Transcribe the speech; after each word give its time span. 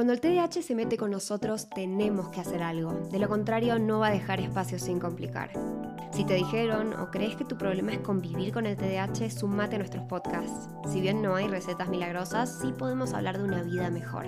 Cuando 0.00 0.14
el 0.14 0.20
TDAH 0.22 0.62
se 0.62 0.74
mete 0.74 0.96
con 0.96 1.10
nosotros, 1.10 1.68
tenemos 1.68 2.30
que 2.30 2.40
hacer 2.40 2.62
algo. 2.62 2.90
De 3.12 3.18
lo 3.18 3.28
contrario, 3.28 3.78
no 3.78 3.98
va 3.98 4.06
a 4.06 4.12
dejar 4.12 4.40
espacio 4.40 4.78
sin 4.78 4.98
complicar. 4.98 5.50
Si 6.10 6.24
te 6.24 6.32
dijeron 6.36 6.94
o 6.94 7.10
crees 7.10 7.36
que 7.36 7.44
tu 7.44 7.58
problema 7.58 7.92
es 7.92 7.98
convivir 7.98 8.50
con 8.50 8.64
el 8.64 8.78
TDAH, 8.78 9.28
sumate 9.28 9.76
a 9.76 9.78
nuestros 9.78 10.06
podcasts. 10.06 10.70
Si 10.90 11.02
bien 11.02 11.20
no 11.20 11.34
hay 11.34 11.48
recetas 11.48 11.90
milagrosas, 11.90 12.60
sí 12.62 12.72
podemos 12.72 13.12
hablar 13.12 13.36
de 13.36 13.44
una 13.44 13.62
vida 13.62 13.90
mejor. 13.90 14.24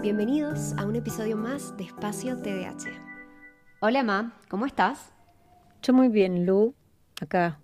Bienvenidos 0.00 0.72
a 0.78 0.86
un 0.86 0.96
episodio 0.96 1.36
más 1.36 1.76
de 1.76 1.84
Espacio 1.84 2.38
TDAH. 2.38 2.88
Hola, 3.80 4.02
Ma, 4.02 4.40
¿cómo 4.48 4.64
estás? 4.64 5.12
Yo 5.82 5.92
muy 5.92 6.08
bien, 6.08 6.46
Lu. 6.46 6.74
Acá, 7.20 7.60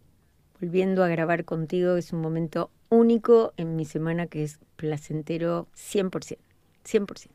volviendo 0.61 1.03
a 1.03 1.09
grabar 1.09 1.47
contigo, 1.47 1.97
es 1.97 2.13
un 2.13 2.21
momento 2.21 2.69
único 2.91 3.55
en 3.57 3.75
mi 3.75 3.87
semana 3.87 4.27
que 4.27 4.43
es 4.45 4.59
placentero 4.77 5.67
100%. 5.75 6.37
100%. 6.85 7.29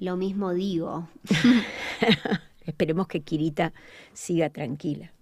Lo 0.00 0.16
mismo 0.16 0.54
digo. 0.54 1.08
Esperemos 2.64 3.08
que 3.08 3.20
Kirita 3.20 3.72
siga 4.12 4.50
tranquila. 4.50 5.12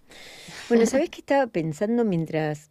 Bueno, 0.68 0.86
¿sabes 0.86 1.10
qué 1.10 1.20
estaba 1.20 1.46
pensando 1.46 2.04
mientras 2.04 2.70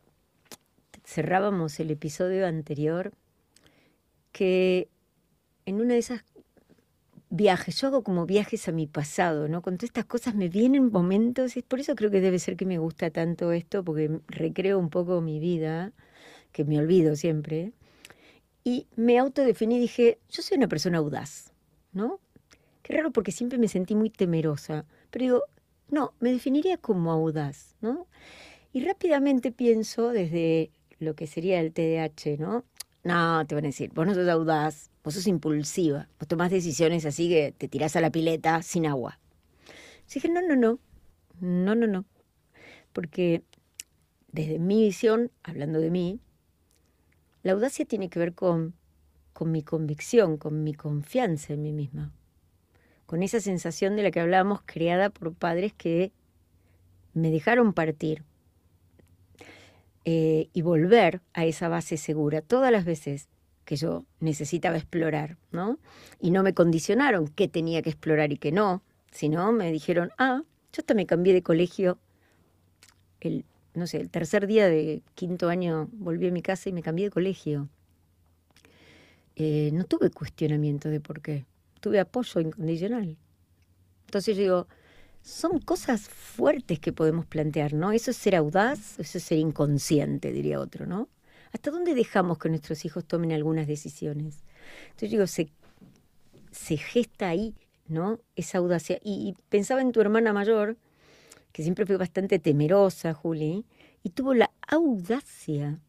cerrábamos 1.03 1.79
el 1.79 1.91
episodio 1.91 2.48
anterior? 2.48 3.13
Que 4.31 4.89
en 5.65 5.81
una 5.81 5.93
de 5.93 5.99
esas 5.99 6.23
viajes, 7.29 7.79
yo 7.81 7.87
hago 7.87 8.03
como 8.03 8.26
viajes 8.26 8.67
a 8.67 8.71
mi 8.71 8.87
pasado, 8.87 9.48
¿no? 9.48 9.62
Con 9.62 9.77
todas 9.77 9.89
estas 9.89 10.05
cosas 10.05 10.35
me 10.35 10.49
vienen 10.49 10.91
momentos, 10.91 11.57
es 11.57 11.63
por 11.63 11.79
eso 11.79 11.95
creo 11.95 12.12
que 12.12 12.21
debe 12.21 12.39
ser 12.39 12.55
que 12.55 12.65
me 12.65 12.77
gusta 12.77 13.09
tanto 13.09 13.51
esto, 13.51 13.84
porque 13.84 14.20
recreo 14.27 14.79
un 14.79 14.89
poco 14.89 15.21
mi 15.21 15.39
vida, 15.39 15.91
que 16.51 16.63
me 16.63 16.79
olvido 16.79 17.15
siempre. 17.15 17.73
Y 18.67 18.85
me 18.98 19.17
autodefiní 19.17 19.77
y 19.77 19.80
dije, 19.80 20.20
yo 20.30 20.41
soy 20.41 20.57
una 20.57 20.67
persona 20.67 20.98
audaz, 20.98 21.53
¿no? 21.94 22.20
Qué 22.84 22.91
raro 22.91 23.12
porque 23.12 23.31
siempre 23.31 23.57
me 23.57 23.70
sentí 23.70 23.95
muy 23.95 24.09
temerosa, 24.09 24.84
pero 25.10 25.23
digo, 25.23 25.43
no, 25.87 26.13
me 26.20 26.34
definiría 26.34 26.76
como 26.76 27.13
audaz, 27.13 27.77
¿no? 27.79 28.07
Y 28.73 28.84
rápidamente 28.84 29.54
pienso 29.54 30.10
desde 30.10 30.70
lo 30.99 31.15
que 31.15 31.27
sería 31.27 31.62
el 31.62 31.71
TDAH, 31.71 32.40
¿no? 32.40 32.65
No, 33.05 33.48
te 33.48 33.55
van 33.55 33.63
a 33.63 33.68
decir, 33.68 33.90
vos 33.93 34.05
no 34.05 34.13
sos 34.13 34.27
audaz, 34.27 34.91
vos 35.01 35.13
sos 35.13 35.27
impulsiva, 35.27 36.10
vos 36.20 36.27
tomás 36.27 36.51
decisiones 36.51 37.05
así 37.05 37.29
que 37.29 37.54
te 37.57 37.70
tirás 37.70 37.95
a 37.95 38.01
la 38.01 38.12
pileta 38.12 38.62
sin 38.63 38.85
agua. 38.85 39.18
dije, 40.13 40.27
no, 40.27 40.41
no, 40.41 40.57
no, 40.57 40.77
no, 41.40 41.73
no, 41.73 41.88
no. 41.88 42.04
Porque 42.91 43.43
desde 44.34 44.60
mi 44.60 44.84
visión, 44.84 45.32
hablando 45.43 45.79
de 45.79 45.90
mí, 45.90 46.20
la 47.48 47.53
audacia 47.53 47.85
tiene 47.85 48.09
que 48.09 48.20
ver 48.20 48.34
con, 48.34 48.73
con 49.31 49.53
mi 49.53 49.63
convicción, 49.63 50.35
con 50.35 50.65
mi 50.65 50.73
confianza 50.73 51.54
en 51.54 51.62
mí 51.62 51.71
misma, 51.71 52.12
con 53.05 53.23
esa 53.23 53.39
sensación 53.39 53.95
de 53.95 54.04
la 54.04 54.12
que 54.12 54.20
hablábamos 54.20 54.63
creada 54.65 55.09
por 55.09 55.34
padres 55.34 55.71
que 55.71 56.12
me 57.13 57.31
dejaron 57.31 57.71
partir 57.71 58.26
eh, 60.04 60.49
y 60.51 60.62
volver 60.62 61.21
a 61.34 61.45
esa 61.45 61.70
base 61.70 61.95
segura 61.95 62.41
todas 62.41 62.70
las 62.70 62.84
veces 62.84 63.29
que 63.63 63.77
yo 63.77 64.03
necesitaba 64.19 64.75
explorar, 64.75 65.38
¿no? 65.53 65.79
Y 66.19 66.31
no 66.31 66.44
me 66.44 66.53
condicionaron 66.53 67.29
qué 67.29 67.47
tenía 67.47 67.81
que 67.81 67.91
explorar 67.91 68.34
y 68.34 68.38
qué 68.38 68.51
no, 68.51 68.84
sino 69.11 69.53
me 69.53 69.72
dijeron, 69.72 70.11
ah, 70.17 70.41
yo 70.73 70.81
hasta 70.81 70.94
me 70.94 71.06
cambié 71.06 71.34
de 71.34 71.44
colegio 71.44 71.97
el 73.22 73.45
no 73.78 73.88
sé, 73.88 73.97
el 73.97 74.09
tercer 74.09 74.47
día 74.47 74.67
de 74.67 75.01
quinto 75.16 75.50
año 75.50 75.88
volví 75.94 76.28
a 76.28 76.31
mi 76.31 76.41
casa 76.41 76.69
y 76.69 76.73
me 76.73 76.81
cambié 76.81 77.06
de 77.06 77.11
colegio. 77.11 77.69
Eh, 79.35 79.69
no 79.72 79.85
tuve 79.85 80.09
cuestionamiento 80.09 80.89
de 80.89 81.00
por 81.00 81.22
qué, 81.22 81.45
tuve 81.79 82.00
apoyo 82.00 82.41
incondicional. 82.41 83.17
Entonces 84.05 84.35
yo 84.35 84.41
digo, 84.41 84.67
son 85.22 85.59
cosas 85.59 86.09
fuertes 86.09 86.79
que 86.79 86.91
podemos 86.91 87.25
plantear, 87.25 87.73
¿no? 87.73 87.91
Eso 87.91 88.11
es 88.11 88.17
ser 88.17 88.35
audaz, 88.35 88.99
eso 88.99 89.17
es 89.17 89.23
ser 89.23 89.37
inconsciente, 89.37 90.31
diría 90.31 90.59
otro, 90.59 90.87
¿no? 90.87 91.07
¿Hasta 91.53 91.69
dónde 91.69 91.93
dejamos 91.93 92.39
que 92.39 92.49
nuestros 92.49 92.83
hijos 92.85 93.05
tomen 93.05 93.31
algunas 93.31 93.67
decisiones? 93.67 94.43
Entonces 94.87 95.11
digo, 95.11 95.27
se, 95.27 95.49
se 96.51 96.77
gesta 96.77 97.29
ahí, 97.29 97.53
¿no? 97.87 98.19
Esa 98.35 98.57
audacia. 98.57 98.99
y 99.03 99.35
pensaba 99.49 99.81
en 99.81 99.91
tu 99.91 100.01
hermana 100.01 100.33
mayor, 100.33 100.77
que 101.52 101.63
siempre 101.63 101.85
fue 101.85 101.97
bastante 101.97 102.40
temerosa, 102.40 103.13
Juli, 103.13 103.66
y 104.03 104.09
tuvo 104.09 104.34
la 104.34 104.52
audacia 104.68 105.80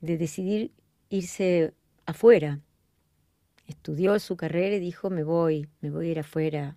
de 0.00 0.16
decidir 0.16 0.72
irse 1.08 1.74
afuera. 2.06 2.60
Estudió 3.66 4.18
su 4.18 4.36
carrera 4.36 4.76
y 4.76 4.80
dijo, 4.80 5.10
me 5.10 5.22
voy, 5.22 5.68
me 5.80 5.90
voy 5.90 6.08
a 6.08 6.10
ir 6.10 6.18
afuera, 6.18 6.76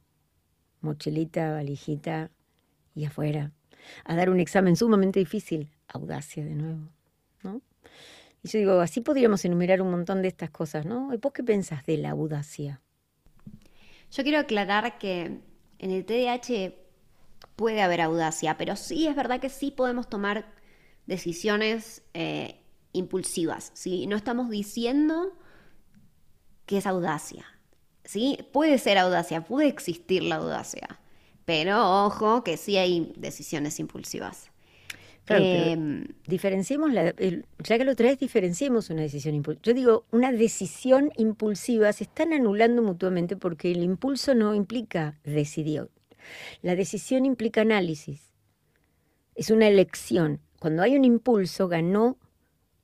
mochilita, 0.82 1.54
valijita 1.54 2.30
y 2.94 3.06
afuera, 3.06 3.52
a 4.04 4.16
dar 4.16 4.30
un 4.30 4.40
examen 4.40 4.76
sumamente 4.76 5.20
difícil. 5.20 5.70
Audacia 5.88 6.44
de 6.44 6.56
nuevo, 6.56 6.90
¿no? 7.44 7.62
Y 8.44 8.50
yo 8.50 8.60
digo, 8.60 8.80
así 8.82 9.02
podríamos 9.02 9.46
enumerar 9.46 9.82
un 9.82 9.92
montón 9.92 10.22
de 10.22 10.28
estas 10.28 10.50
cosas, 10.50 10.86
¿no? 10.86 11.14
¿Y 11.14 11.18
vos 11.18 11.32
qué 11.34 11.44
pensás 11.44 11.86
de 11.86 11.98
la 11.98 12.12
audacia? 12.12 12.82
Yo 14.12 14.24
quiero 14.24 14.40
aclarar 14.40 14.98
que 14.98 15.40
en 15.80 15.92
el 15.92 16.06
TDAH 16.06 16.83
puede 17.56 17.82
haber 17.82 18.02
audacia, 18.02 18.58
pero 18.58 18.76
sí 18.76 19.08
es 19.08 19.16
verdad 19.16 19.40
que 19.40 19.50
sí 19.50 19.72
podemos 19.72 20.10
tomar 20.10 20.46
decisiones 21.06 22.04
eh, 22.14 22.60
impulsivas, 22.94 23.72
¿sí? 23.74 24.08
No 24.08 24.16
estamos 24.16 24.50
diciendo 24.50 25.34
que 26.66 26.78
es 26.78 26.86
audacia, 26.86 27.46
¿sí? 28.04 28.38
Puede 28.52 28.78
ser 28.78 28.98
audacia, 28.98 29.44
puede 29.44 29.68
existir 29.68 30.24
la 30.24 30.36
audacia, 30.36 31.00
pero 31.46 32.06
ojo 32.06 32.44
que 32.44 32.58
sí 32.58 32.78
hay 32.78 33.14
decisiones 33.18 33.80
impulsivas. 33.80 34.50
Claro, 35.26 35.46
em, 35.46 36.08
diferenciemos, 36.28 36.92
la, 36.92 37.14
ya 37.16 37.78
que 37.78 37.86
lo 37.86 37.96
traes, 37.96 38.20
diferenciemos 38.20 38.90
una 38.90 39.04
decisión 39.04 39.36
impulsiva. 39.36 39.64
Yo 39.64 39.74
digo, 39.74 40.06
una 40.12 40.34
decisión 40.34 41.12
impulsiva 41.16 41.94
se 41.94 42.04
están 42.04 42.34
anulando 42.34 42.82
mutuamente 42.82 43.38
porque 43.38 43.72
el 43.72 43.84
impulso 43.84 44.36
no 44.36 44.54
implica 44.54 45.18
decidir, 45.24 45.90
la 46.62 46.76
decisión 46.76 47.26
implica 47.26 47.62
análisis. 47.62 48.34
Es 49.36 49.50
una 49.50 49.68
elección. 49.68 50.40
Cuando 50.60 50.84
hay 50.84 50.96
un 50.96 51.06
impulso, 51.06 51.68
ganó 51.68 52.18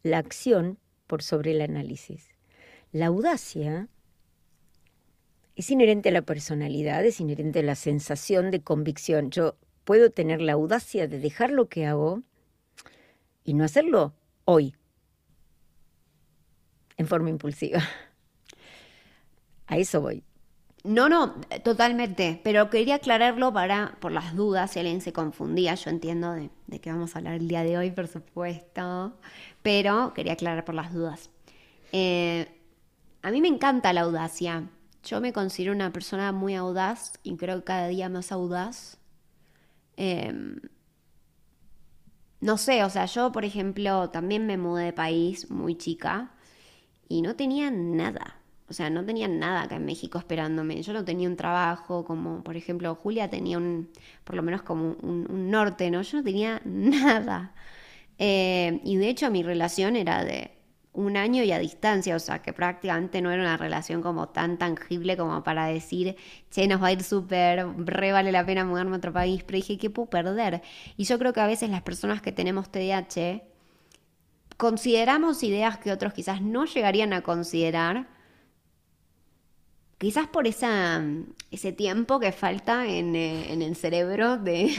la 0.04 0.18
acción 0.18 0.78
por 1.08 1.24
sobre 1.24 1.52
el 1.52 1.62
análisis. 1.62 2.30
La 2.92 3.08
audacia 3.08 3.88
es 5.56 5.70
inherente 5.70 6.10
a 6.10 6.12
la 6.14 6.22
personalidad, 6.22 7.06
es 7.06 7.20
inherente 7.20 7.60
a 7.60 7.64
la 7.64 7.76
sensación 7.76 8.50
de 8.52 8.62
convicción. 8.62 9.30
Yo 9.30 9.58
puedo 9.84 10.10
tener 10.10 10.42
la 10.42 10.54
audacia 10.54 11.08
de 11.08 11.20
dejar 11.20 11.52
lo 11.52 11.68
que 11.68 11.86
hago 11.86 12.24
y 13.44 13.54
no 13.54 13.64
hacerlo 13.64 14.14
hoy, 14.46 14.76
en 16.98 17.08
forma 17.08 17.30
impulsiva. 17.30 17.82
A 19.68 19.78
eso 19.78 20.02
voy. 20.02 20.24
No, 20.84 21.10
no, 21.10 21.36
totalmente, 21.64 22.40
pero 22.44 22.70
quería 22.70 22.96
aclararlo 22.96 23.52
para, 23.52 23.98
por 24.00 24.14
las 24.14 24.34
dudas, 24.36 24.72
si 24.72 24.80
alguien 24.80 25.02
se 25.02 25.12
confundía, 25.12 25.76
yo 25.76 25.90
entiendo 25.90 26.32
de, 26.32 26.50
qué 26.80 26.92
vamos 26.92 27.16
a 27.16 27.20
hablar 27.20 27.36
el 27.36 27.50
día 27.50 27.64
de 27.64 27.78
hoy, 27.78 27.92
por 27.92 28.08
supuesto, 28.08 29.14
pero 29.62 30.14
quería 30.14 30.34
aclarar 30.34 30.64
por 30.64 30.76
las 30.76 30.94
dudas. 30.94 31.32
Eh, 31.92 32.48
a 33.22 33.32
mí 33.32 33.42
me 33.42 33.50
encanta 33.50 33.92
la 33.92 34.02
audacia, 34.02 34.70
yo 35.04 35.20
me 35.20 35.34
considero 35.34 35.74
una 35.74 35.92
persona 35.92 36.32
muy 36.32 36.56
audaz 36.56 37.14
y 37.24 37.36
creo 37.36 37.60
que 37.60 37.66
cada 37.66 37.88
día 37.90 38.08
más 38.08 38.32
audaz. 38.32 38.98
Em, 39.98 40.62
no 42.40 42.58
sé, 42.58 42.86
o 42.86 42.90
sea, 42.90 43.06
yo, 43.06 43.32
por 43.34 43.44
ejemplo, 43.44 44.10
también 44.12 44.48
me 44.48 44.58
mudé 44.58 44.86
de 44.86 44.94
país 44.94 45.52
muy 45.52 45.76
chica 45.76 46.32
y 47.10 47.22
no 47.22 47.36
tenía 47.36 47.70
nada 47.70 48.39
o 48.70 48.74
sea, 48.74 48.90
no 48.90 49.04
tenía 49.06 49.28
nada 49.28 49.64
acá 49.64 49.78
en 49.78 49.86
México 49.86 50.20
esperándome. 50.20 50.82
Yo 50.82 50.94
no 50.94 51.04
tenía 51.04 51.28
un 51.28 51.36
trabajo, 51.36 52.06
como 52.06 52.44
por 52.44 52.56
ejemplo 52.56 52.94
Julia 52.96 53.30
tenía 53.30 53.58
un, 53.58 53.90
por 54.24 54.36
lo 54.36 54.44
menos 54.44 54.62
como 54.62 54.92
un, 55.02 55.50
norte, 55.50 55.90
¿no? 55.92 56.02
Yo 56.02 56.20
no 56.20 56.24
tenía 56.24 56.62
nada. 56.66 57.54
Eh, 58.18 58.82
y 58.84 58.98
de 58.98 59.10
hecho 59.10 59.32
mi 59.32 59.44
relación 59.44 59.96
era 59.96 60.24
de 60.24 60.52
un 60.94 61.18
año 61.18 61.44
y 61.44 61.52
a 61.52 61.60
distancia, 61.60 62.16
o 62.16 62.20
sea 62.20 62.42
que 62.42 62.52
prácticamente 62.54 63.22
no 63.22 63.32
era 63.32 63.42
una 63.42 63.58
relación 63.58 64.02
como 64.02 64.30
tan 64.30 64.58
tangible 64.58 65.16
como 65.18 65.44
para 65.44 65.68
decir, 65.68 66.16
che, 66.52 66.68
nos 66.68 66.82
va 66.82 66.88
a 66.88 66.92
ir 66.92 67.04
súper, 67.04 67.66
re 67.78 68.12
vale 68.12 68.32
la 68.32 68.46
pena 68.46 68.66
mudarme 68.66 68.96
a 68.96 68.98
otro 68.98 69.14
país, 69.14 69.44
pero 69.44 69.58
dije, 69.58 69.78
¿qué 69.78 69.90
puedo 69.90 70.10
perder? 70.10 70.62
Y 70.98 71.06
yo 71.06 71.18
creo 71.20 71.34
que 71.34 71.42
a 71.42 71.48
veces 71.48 71.70
las 71.70 71.84
personas 71.84 72.22
que 72.22 72.32
tenemos 72.32 72.70
TDAH 72.72 73.44
consideramos 74.58 75.42
ideas 75.44 75.78
que 75.78 75.92
otros 75.92 76.14
quizás 76.14 76.42
no 76.42 76.66
llegarían 76.66 77.14
a 77.14 77.22
considerar, 77.22 78.08
quizás 80.00 80.28
por 80.28 80.48
esa, 80.48 81.04
ese 81.52 81.72
tiempo 81.72 82.20
que 82.20 82.32
falta 82.32 82.88
en, 82.88 83.16
eh, 83.16 83.54
en 83.54 83.62
el 83.62 83.76
cerebro 83.76 84.38
de, 84.40 84.72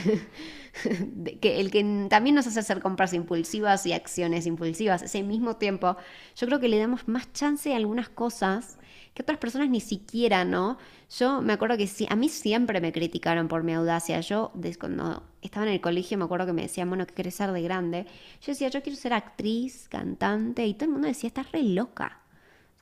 que 1.39 1.61
el 1.61 1.71
que 1.71 2.07
también 2.09 2.35
nos 2.35 2.47
hace 2.47 2.59
hacer 2.59 2.81
compras 2.81 3.13
impulsivas 3.13 3.85
y 3.85 3.93
acciones 3.93 4.45
impulsivas, 4.45 5.01
ese 5.03 5.23
mismo 5.23 5.55
tiempo, 5.55 5.95
yo 6.35 6.47
creo 6.47 6.59
que 6.59 6.67
le 6.67 6.79
damos 6.79 7.07
más 7.07 7.31
chance 7.31 7.71
a 7.71 7.77
algunas 7.77 8.09
cosas 8.09 8.77
que 9.13 9.21
otras 9.21 9.37
personas 9.37 9.69
ni 9.69 9.81
siquiera, 9.81 10.45
¿no? 10.45 10.77
Yo 11.19 11.41
me 11.41 11.53
acuerdo 11.53 11.77
que 11.77 11.87
sí, 11.87 12.07
a 12.09 12.15
mí 12.15 12.29
siempre 12.29 12.79
me 12.79 12.93
criticaron 12.93 13.47
por 13.49 13.63
mi 13.63 13.73
audacia. 13.73 14.21
Yo, 14.21 14.51
desde 14.53 14.79
cuando 14.79 15.23
estaba 15.41 15.67
en 15.67 15.73
el 15.73 15.81
colegio, 15.81 16.17
me 16.17 16.23
acuerdo 16.23 16.45
que 16.45 16.53
me 16.53 16.61
decían, 16.63 16.87
bueno, 16.89 17.05
¿qué 17.05 17.13
querés 17.13 17.35
ser 17.35 17.51
de 17.51 17.61
grande? 17.61 18.05
Yo 18.41 18.53
decía, 18.53 18.69
yo 18.69 18.81
quiero 18.81 18.97
ser 18.97 19.13
actriz, 19.13 19.89
cantante, 19.89 20.65
y 20.65 20.73
todo 20.73 20.85
el 20.85 20.91
mundo 20.91 21.07
decía, 21.09 21.27
estás 21.27 21.51
re 21.51 21.63
loca. 21.63 22.20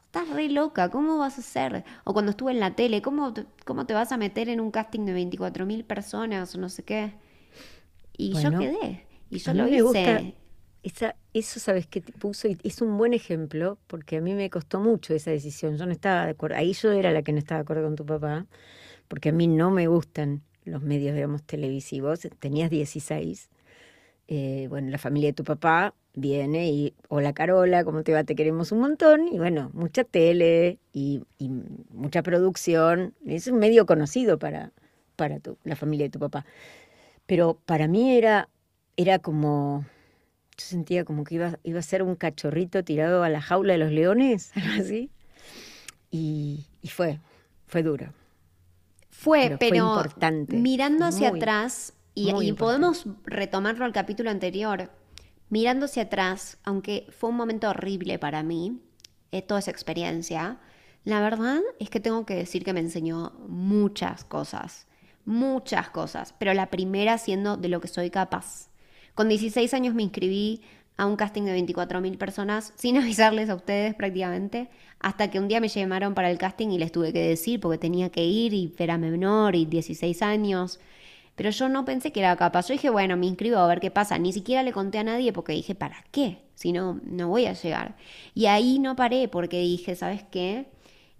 Estás 0.09 0.27
re 0.29 0.49
loca, 0.49 0.89
¿cómo 0.89 1.19
vas 1.19 1.37
a 1.37 1.43
ser? 1.43 1.83
O 2.03 2.13
cuando 2.13 2.31
estuve 2.31 2.51
en 2.51 2.59
la 2.59 2.75
tele, 2.75 3.03
¿cómo 3.03 3.31
te, 3.31 3.45
cómo 3.63 3.85
te 3.85 3.93
vas 3.93 4.11
a 4.11 4.17
meter 4.17 4.49
en 4.49 4.59
un 4.59 4.71
casting 4.71 5.05
de 5.05 5.13
24 5.13 5.67
mil 5.67 5.85
personas 5.85 6.55
o 6.55 6.57
no 6.57 6.67
sé 6.69 6.81
qué? 6.81 7.13
Y 8.17 8.33
yo 8.33 8.49
quedé. 8.57 9.05
Y 9.29 9.37
yo 9.37 9.53
lo 9.53 9.67
hice. 9.67 10.33
Esa, 10.81 11.15
eso, 11.35 11.59
¿sabes 11.59 11.85
qué 11.85 12.01
te 12.01 12.11
puso? 12.11 12.47
Y 12.47 12.57
es 12.63 12.81
un 12.81 12.97
buen 12.97 13.13
ejemplo, 13.13 13.77
porque 13.85 14.17
a 14.17 14.21
mí 14.21 14.33
me 14.33 14.49
costó 14.49 14.79
mucho 14.79 15.13
esa 15.13 15.29
decisión. 15.29 15.77
Yo 15.77 15.85
no 15.85 15.91
estaba 15.91 16.25
de 16.25 16.31
acuerdo. 16.31 16.57
Ahí 16.57 16.73
yo 16.73 16.91
era 16.91 17.11
la 17.11 17.21
que 17.21 17.31
no 17.31 17.37
estaba 17.37 17.59
de 17.59 17.63
acuerdo 17.65 17.83
con 17.83 17.95
tu 17.95 18.07
papá, 18.07 18.47
porque 19.07 19.29
a 19.29 19.31
mí 19.31 19.45
no 19.45 19.69
me 19.69 19.85
gustan 19.85 20.41
los 20.65 20.81
medios, 20.81 21.13
digamos, 21.13 21.43
televisivos. 21.43 22.21
Tenías 22.39 22.71
16. 22.71 23.51
Eh, 24.31 24.67
bueno, 24.69 24.91
la 24.91 24.99
familia 24.99 25.29
de 25.29 25.33
tu 25.33 25.43
papá 25.43 25.95
viene 26.13 26.69
y, 26.69 26.93
hola 27.07 27.33
Carola, 27.33 27.83
¿cómo 27.83 28.03
te 28.03 28.13
va? 28.13 28.23
Te 28.23 28.35
queremos 28.35 28.71
un 28.71 28.79
montón. 28.79 29.27
Y 29.27 29.39
bueno, 29.39 29.71
mucha 29.73 30.03
tele 30.03 30.77
y, 30.93 31.23
mucha 31.89 32.21
producción. 32.21 33.15
Es 33.25 33.47
un 33.47 33.57
medio 33.57 33.87
conocido 33.87 34.37
para, 34.37 34.71
para 35.15 35.39
tu, 35.39 35.57
la 35.63 35.75
familia 35.75 36.05
de 36.05 36.11
tu 36.11 36.19
papá. 36.19 36.45
Pero 37.25 37.59
para 37.65 37.87
mí 37.87 38.15
era, 38.15 38.49
era 38.97 39.17
como 39.17 39.83
yo 40.59 40.63
sentía 40.63 41.05
como 41.05 41.23
que 41.23 41.33
iba, 41.33 41.57
iba 41.63 41.79
a 41.79 41.83
ser 41.83 42.03
un 42.03 42.15
cachorrito 42.15 42.83
tirado 42.83 43.23
a 43.23 43.29
la 43.29 43.41
jaula 43.41 43.73
de 43.73 43.79
los 43.79 43.91
leones, 43.91 44.51
algo 44.55 44.79
así. 44.79 45.09
Y, 46.11 46.67
fue, 46.87 47.19
fue 47.65 47.81
duro. 47.81 48.13
Fue, 49.09 49.57
pero, 49.59 49.75
importante, 49.75 50.55
mirando 50.55 51.05
hacia 51.05 51.29
atrás, 51.29 51.93
y, 52.27 52.53
podemos 52.53 53.05
retomarlo 53.23 53.85
al 53.85 53.93
capítulo 53.93 54.29
anterior, 54.29 54.91
mirando 55.49 55.85
hacia 55.85 56.03
atrás, 56.03 56.57
aunque 56.63 57.07
fue 57.09 57.29
un 57.29 57.37
momento 57.37 57.69
horrible 57.69 58.19
para 58.19 58.43
mí, 58.43 58.81
eh, 59.31 59.41
toda 59.41 59.59
esa 59.59 59.71
experiencia, 59.71 60.59
la 61.05 61.21
verdad 61.21 61.59
es 61.79 61.89
que 61.89 61.99
tengo 61.99 62.25
que 62.25 62.35
decir 62.35 62.63
que 62.63 62.73
me 62.73 62.81
enseñó 62.81 63.31
muchas 63.47 64.23
cosas, 64.25 64.87
muchas 65.25 65.89
cosas, 65.89 66.33
pero 66.37 66.53
la 66.53 66.69
primera 66.69 67.17
siendo 67.17 67.57
de 67.57 67.69
lo 67.69 67.79
que 67.79 67.87
soy 67.87 68.09
capaz. 68.09 68.69
Con 69.15 69.29
16 69.29 69.73
años 69.73 69.95
me 69.95 70.03
inscribí 70.03 70.61
a 70.97 71.05
un 71.05 71.15
casting 71.15 71.43
de 71.43 71.57
24.000 71.57 72.17
personas 72.17 72.73
sin 72.75 72.97
avisarles 72.99 73.49
a 73.49 73.55
ustedes 73.55 73.95
prácticamente, 73.95 74.69
hasta 74.99 75.31
que 75.31 75.39
un 75.39 75.47
día 75.47 75.61
me 75.61 75.69
llamaron 75.69 76.13
para 76.13 76.29
el 76.29 76.37
casting 76.37 76.69
y 76.69 76.77
les 76.77 76.91
tuve 76.91 77.13
que 77.13 77.25
decir 77.25 77.59
porque 77.61 77.77
tenía 77.77 78.09
que 78.09 78.25
ir 78.25 78.53
y 78.53 78.73
era 78.77 78.97
menor 78.97 79.55
y 79.55 79.65
16 79.65 80.21
años. 80.21 80.79
Pero 81.39 81.51
yo 81.51 81.69
no 81.69 81.85
pensé 81.85 82.11
que 82.11 82.19
era 82.19 82.35
capaz. 82.35 82.67
Yo 82.67 82.73
dije, 82.73 82.89
bueno, 82.89 83.15
me 83.15 83.25
inscribo 83.25 83.59
a 83.59 83.67
ver 83.67 83.79
qué 83.79 83.91
pasa. 83.91 84.17
Ni 84.17 84.33
siquiera 84.33 84.61
le 84.61 84.73
conté 84.73 84.97
a 84.97 85.05
nadie 85.05 85.31
porque 85.31 85.53
dije, 85.53 85.73
¿para 85.73 86.03
qué? 86.11 86.43
Si 86.53 86.73
no, 86.73 86.99
no 87.05 87.29
voy 87.29 87.45
a 87.45 87.53
llegar. 87.53 87.95
Y 88.35 88.47
ahí 88.47 88.77
no 88.77 88.97
paré 88.97 89.29
porque 89.29 89.61
dije, 89.61 89.95
¿sabes 89.95 90.25
qué? 90.29 90.69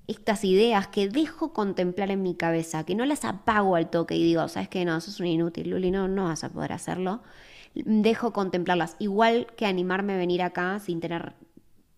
Estas 0.08 0.44
ideas 0.44 0.90
que 0.90 1.08
dejo 1.08 1.54
contemplar 1.54 2.12
en 2.12 2.22
mi 2.22 2.36
cabeza, 2.36 2.84
que 2.84 2.96
no 2.96 3.06
las 3.06 3.24
apago 3.24 3.78
al 3.78 3.90
toque 3.90 4.18
y 4.18 4.24
digo, 4.26 4.46
¿sabes 4.50 4.68
qué? 4.68 4.84
No, 4.84 4.98
eso 4.98 5.10
es 5.10 5.22
un 5.22 5.28
inútil, 5.28 5.70
Luli, 5.70 5.90
no, 5.90 6.10
no 6.10 6.26
vas 6.26 6.44
a 6.44 6.50
poder 6.50 6.74
hacerlo 6.74 7.22
dejo 7.76 8.34
contemplarlas. 8.34 8.96
Igual 9.00 9.48
que 9.56 9.66
animarme 9.66 10.14
a 10.14 10.18
venir 10.18 10.42
acá 10.42 10.80
sin 10.80 11.00
tener 11.00 11.34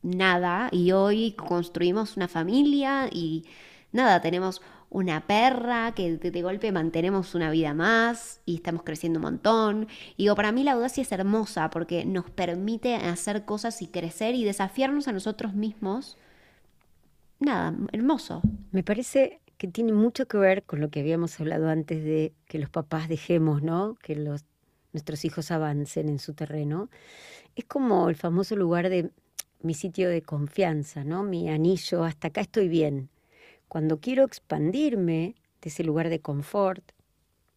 nada 0.04 0.70
y 0.72 0.92
hoy 0.92 1.32
construimos 1.32 2.18
una 2.18 2.28
familia 2.28 3.10
y 3.12 3.46
nada, 3.92 4.22
tenemos 4.22 4.62
una 4.92 5.26
perra 5.26 5.94
que 5.96 6.18
de, 6.18 6.42
golpe 6.42 6.72
mantenemos 6.72 7.34
una 7.34 7.50
vida 7.50 7.74
más 7.74 8.42
y 8.46 8.56
estamos 8.56 8.84
creciendo 8.84 9.20
un 9.20 9.24
montón. 9.24 9.88
Y 10.18 10.24
digo, 10.24 10.36
para 10.36 10.52
mí 10.52 10.64
la 10.64 10.74
audacia 10.74 11.02
es 11.02 11.12
hermosa 11.12 11.70
porque 11.70 12.06
nos 12.06 12.30
permite 12.30 12.96
hacer 12.96 13.46
cosas 13.46 13.82
y 13.82 13.88
crecer 13.88 14.36
y 14.36 14.44
desafiarnos 14.44 15.08
a 15.08 15.14
nosotros 15.14 15.54
mismos. 15.54 16.18
Nada, 17.40 17.74
hermoso. 17.94 18.42
Me 18.72 18.84
parece 18.84 19.40
que 19.58 19.70
tiene 19.70 19.94
mucho 19.94 20.28
que 20.28 20.38
ver 20.38 20.64
con 20.64 20.82
lo 20.82 20.90
que 20.90 21.00
habíamos 21.00 21.40
hablado 21.40 21.70
antes 21.70 22.04
de 22.04 22.34
que 22.46 22.60
los 22.60 22.70
papás 22.70 23.08
dejemos, 23.08 23.64
¿no? 23.64 23.96
Que 23.96 24.16
los 24.16 24.44
nuestros 24.94 25.24
hijos 25.24 25.52
avancen 25.52 26.10
en 26.10 26.20
su 26.20 26.34
terreno, 26.34 26.90
es 27.56 27.64
como 27.64 28.10
el 28.10 28.18
famoso 28.18 28.58
lugar 28.58 28.90
de 28.90 29.12
mi 29.62 29.74
sitio 29.74 30.10
de 30.10 30.22
confianza, 30.22 31.06
¿no? 31.06 31.24
Mi 31.24 31.50
anillo, 31.50 32.04
hasta 32.04 32.28
acá 32.28 32.42
estoy 32.42 32.68
bien. 32.68 33.10
Cuando 33.72 34.02
quiero 34.02 34.26
expandirme 34.26 35.34
de 35.62 35.70
ese 35.70 35.86
lugar 35.86 36.10
de 36.10 36.20
confort, 36.20 36.84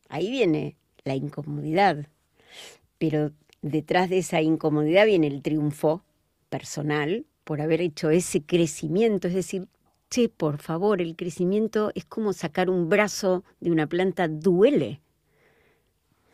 ahí 0.08 0.31
viene 0.31 0.76
la 1.02 1.16
incomodidad. 1.16 2.06
Pero 2.99 3.32
detrás 3.62 4.08
de 4.11 4.19
esa 4.19 4.40
incomodidad 4.40 5.06
viene 5.06 5.26
el 5.26 5.43
triunfo 5.43 6.05
personal 6.50 7.26
por 7.43 7.61
haber 7.61 7.81
hecho 7.81 8.11
ese 8.11 8.44
crecimiento, 8.44 9.26
es 9.26 9.34
decir, 9.34 9.66
che, 10.08 10.28
por 10.28 10.58
favor, 10.58 11.02
el 11.02 11.16
crecimiento 11.16 11.90
es 11.96 12.05
como 12.05 12.32
sacar 12.32 12.70
un 12.70 12.88
brazo 12.88 13.43
de 13.58 13.72
una 13.72 13.88
planta, 13.88 14.28
duele. 14.28 15.00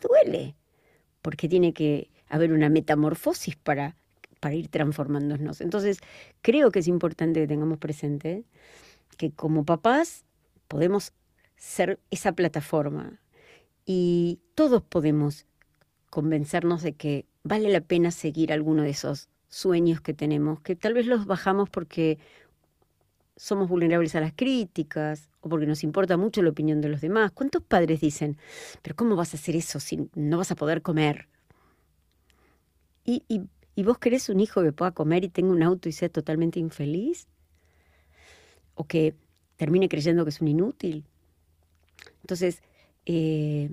Duele 0.02 0.56
porque 1.22 1.48
tiene 1.48 1.72
que 1.72 2.10
haber 2.28 2.52
una 2.52 2.68
metamorfosis 2.68 3.56
para, 3.56 3.96
para 4.40 4.54
ir 4.54 4.68
transformándonos. 4.68 5.62
Entonces, 5.62 6.00
creo 6.42 6.70
que 6.70 6.80
es 6.80 6.86
importante 6.86 7.40
que 7.40 7.46
tengamos 7.46 7.78
presente 7.78 8.44
que 9.16 9.30
como 9.30 9.64
papás 9.64 10.24
podemos 10.68 11.12
ser 11.56 12.00
esa 12.10 12.32
plataforma 12.32 13.20
y 13.84 14.40
todos 14.54 14.82
podemos 14.82 15.46
convencernos 16.08 16.82
de 16.82 16.94
que 16.94 17.26
vale 17.42 17.70
la 17.70 17.80
pena 17.80 18.10
seguir 18.10 18.52
alguno 18.52 18.82
de 18.82 18.90
esos 18.90 19.28
sueños 19.48 20.00
que 20.00 20.14
tenemos, 20.14 20.60
que 20.60 20.76
tal 20.76 20.94
vez 20.94 21.06
los 21.06 21.26
bajamos 21.26 21.68
porque 21.68 22.18
somos 23.36 23.68
vulnerables 23.68 24.14
a 24.14 24.20
las 24.20 24.32
críticas 24.34 25.30
o 25.40 25.48
porque 25.48 25.66
nos 25.66 25.82
importa 25.82 26.16
mucho 26.16 26.42
la 26.42 26.50
opinión 26.50 26.80
de 26.80 26.88
los 26.88 27.00
demás. 27.00 27.32
¿Cuántos 27.32 27.62
padres 27.62 28.00
dicen, 28.00 28.36
pero 28.82 28.94
¿cómo 28.94 29.16
vas 29.16 29.32
a 29.32 29.38
hacer 29.38 29.56
eso 29.56 29.80
si 29.80 30.10
no 30.14 30.38
vas 30.38 30.50
a 30.50 30.56
poder 30.56 30.82
comer? 30.82 31.28
¿Y, 33.04 33.24
y, 33.28 33.82
vos 33.82 33.98
querés 33.98 34.28
un 34.28 34.40
hijo 34.40 34.62
que 34.62 34.72
pueda 34.72 34.92
comer 34.92 35.24
y 35.24 35.30
tenga 35.30 35.52
un 35.52 35.62
auto 35.62 35.88
y 35.88 35.92
sea 35.92 36.10
totalmente 36.10 36.60
infeliz? 36.60 37.26
¿O 38.80 38.84
que 38.84 39.12
termine 39.56 39.90
creyendo 39.90 40.24
que 40.24 40.30
es 40.30 40.40
un 40.40 40.48
inútil? 40.48 41.04
Entonces, 42.22 42.62
eh, 43.04 43.68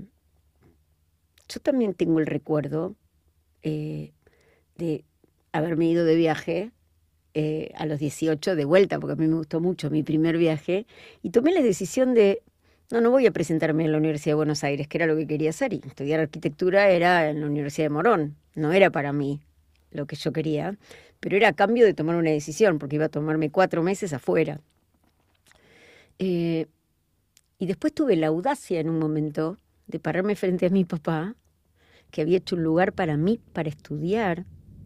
yo 1.47 1.61
también 1.61 1.93
tengo 1.93 2.19
el 2.19 2.25
recuerdo 2.25 2.93
eh, 3.63 4.11
de 4.75 5.05
haberme 5.53 5.85
ido 5.85 6.03
de 6.03 6.17
viaje 6.17 6.71
eh, 7.33 7.71
a 7.75 7.85
los 7.85 7.99
18 7.99 8.57
de 8.57 8.65
vuelta, 8.65 8.99
porque 8.99 9.13
a 9.13 9.15
mí 9.15 9.27
me 9.27 9.35
gustó 9.35 9.61
mucho 9.61 9.89
mi 9.89 10.03
primer 10.03 10.37
viaje, 10.37 10.85
y 11.23 11.29
tomé 11.29 11.53
la 11.53 11.61
decisión 11.61 12.13
de, 12.13 12.41
no, 12.91 12.99
no 12.99 13.09
voy 13.09 13.25
a 13.25 13.31
presentarme 13.31 13.85
en 13.85 13.93
la 13.93 13.99
Universidad 13.99 14.31
de 14.31 14.41
Buenos 14.43 14.65
Aires, 14.65 14.89
que 14.89 14.97
era 14.97 15.07
lo 15.07 15.15
que 15.15 15.25
quería 15.25 15.51
hacer, 15.51 15.71
y 15.71 15.81
estudiar 15.85 16.19
arquitectura 16.19 16.89
era 16.89 17.29
en 17.29 17.39
la 17.39 17.47
Universidad 17.47 17.85
de 17.85 17.91
Morón, 17.91 18.35
no 18.55 18.73
era 18.73 18.89
para 18.89 19.13
mí 19.13 19.39
lo 19.89 20.05
que 20.05 20.17
yo 20.17 20.33
quería, 20.33 20.77
pero 21.21 21.37
era 21.37 21.47
a 21.47 21.53
cambio 21.53 21.85
de 21.85 21.93
tomar 21.93 22.17
una 22.17 22.31
decisión, 22.31 22.77
porque 22.77 22.97
iba 22.97 23.05
a 23.05 23.09
tomarme 23.09 23.49
cuatro 23.51 23.83
meses 23.83 24.11
afuera. 24.11 24.59
Eh, 26.19 26.67
y 27.59 27.65
después 27.65 27.93
tuve 27.93 28.15
la 28.15 28.27
audacia 28.27 28.79
en 28.79 28.89
un 28.89 28.99
momento 28.99 29.57
de 29.87 29.99
pararme 29.99 30.35
frente 30.35 30.65
a 30.65 30.69
mi 30.69 30.85
papá, 30.85 31.35
que 32.11 32.21
había 32.21 32.37
hecho 32.37 32.55
un 32.55 32.63
lugar 32.63 32.93
para 32.93 33.17
mí 33.17 33.39
para 33.53 33.69
estudiar 33.69 34.45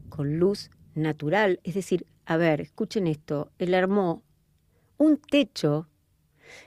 con 0.09 0.39
luz 0.39 0.71
natural, 0.95 1.59
es 1.63 1.75
decir, 1.75 2.05
a 2.25 2.37
ver, 2.37 2.61
escuchen 2.61 3.07
esto, 3.07 3.51
él 3.59 3.73
armó 3.73 4.23
un 4.97 5.17
techo 5.17 5.87